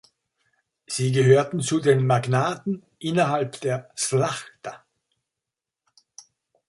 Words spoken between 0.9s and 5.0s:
gehörten zu den Magnaten innerhalb der Szlachta.